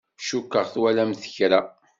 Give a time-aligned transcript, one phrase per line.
[0.27, 1.61] Cukkeɣ twalamt kra.